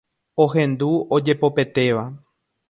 [0.45, 2.05] ohendu ojepopetéva.